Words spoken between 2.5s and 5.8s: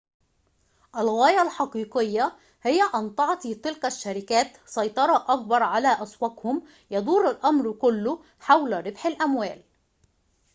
هي أن تعطي تلك الشركات سيطرة أكبر